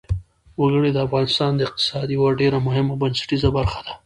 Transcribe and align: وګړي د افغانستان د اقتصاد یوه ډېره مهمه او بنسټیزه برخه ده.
وګړي 0.59 0.91
د 0.93 0.97
افغانستان 1.07 1.51
د 1.55 1.61
اقتصاد 1.67 2.07
یوه 2.17 2.29
ډېره 2.41 2.57
مهمه 2.67 2.91
او 2.93 2.99
بنسټیزه 3.01 3.49
برخه 3.57 3.79
ده. 3.85 3.93